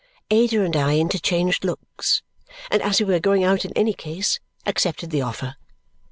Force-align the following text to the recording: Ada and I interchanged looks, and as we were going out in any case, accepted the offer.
Ada 0.31 0.63
and 0.65 0.75
I 0.75 0.97
interchanged 0.97 1.63
looks, 1.63 2.23
and 2.71 2.81
as 2.81 2.99
we 2.99 3.05
were 3.05 3.19
going 3.19 3.43
out 3.43 3.65
in 3.65 3.73
any 3.77 3.93
case, 3.93 4.39
accepted 4.65 5.11
the 5.11 5.21
offer. 5.21 5.57